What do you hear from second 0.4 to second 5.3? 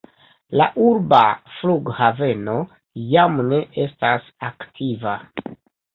La urba flughaveno jam ne estas aktiva.